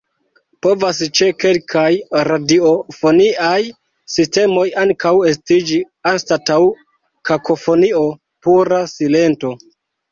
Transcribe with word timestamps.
Povas 0.65 1.01
ĉe 1.19 1.27
kelkaj 1.43 1.89
radiofoniaj 2.29 3.53
sistemoj 4.15 4.67
ankaŭ 4.87 5.15
estiĝi, 5.35 5.81
anstataŭ 6.15 6.61
kakofonio, 7.33 8.07
pura 8.47 8.85
silento. 8.99 9.59